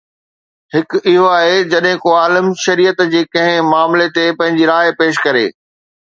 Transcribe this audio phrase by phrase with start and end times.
[0.75, 5.45] هڪ اهو آهي جڏهن ڪو عالم شريعت جي ڪنهن معاملي تي پنهنجي راءِ پيش ڪري